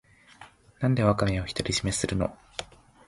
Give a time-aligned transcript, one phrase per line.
[0.79, 2.35] なんでワカメを独り占めするの